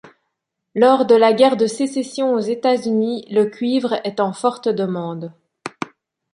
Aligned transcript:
Lors 0.73 1.05
de 1.05 1.13
la 1.13 1.31
Guerre 1.31 1.57
de 1.57 1.67
Sécession 1.67 2.33
aux 2.33 2.39
États-Unis, 2.39 3.23
le 3.29 3.45
cuivre 3.45 4.01
est 4.03 4.19
en 4.19 4.33
forte 4.33 4.67
demande. 4.67 5.31